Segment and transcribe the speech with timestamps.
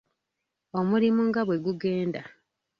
[0.79, 2.21] Omulimu nga bwe gugenda.